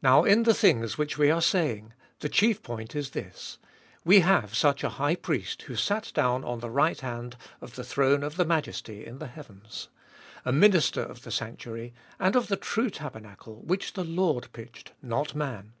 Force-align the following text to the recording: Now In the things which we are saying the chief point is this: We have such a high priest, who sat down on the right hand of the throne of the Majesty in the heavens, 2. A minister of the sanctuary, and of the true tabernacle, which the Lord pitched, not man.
Now 0.00 0.22
In 0.22 0.44
the 0.44 0.54
things 0.54 0.96
which 0.96 1.18
we 1.18 1.28
are 1.28 1.42
saying 1.42 1.92
the 2.20 2.28
chief 2.28 2.62
point 2.62 2.94
is 2.94 3.10
this: 3.10 3.58
We 4.04 4.20
have 4.20 4.54
such 4.54 4.84
a 4.84 4.90
high 4.90 5.16
priest, 5.16 5.62
who 5.62 5.74
sat 5.74 6.12
down 6.14 6.44
on 6.44 6.60
the 6.60 6.70
right 6.70 7.00
hand 7.00 7.36
of 7.60 7.74
the 7.74 7.82
throne 7.82 8.22
of 8.22 8.36
the 8.36 8.44
Majesty 8.44 9.04
in 9.04 9.18
the 9.18 9.26
heavens, 9.26 9.88
2. 10.44 10.50
A 10.50 10.52
minister 10.52 11.02
of 11.02 11.22
the 11.22 11.32
sanctuary, 11.32 11.92
and 12.20 12.36
of 12.36 12.46
the 12.46 12.54
true 12.56 12.90
tabernacle, 12.90 13.56
which 13.66 13.94
the 13.94 14.04
Lord 14.04 14.46
pitched, 14.52 14.92
not 15.02 15.34
man. 15.34 15.72